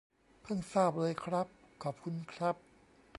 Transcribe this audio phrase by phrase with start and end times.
[0.41, 1.47] เพิ่งทราบเลยครับ
[1.83, 2.55] ขอบคุณครับ